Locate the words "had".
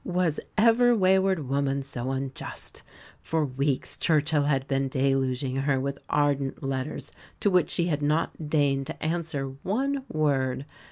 4.45-4.67, 7.85-8.01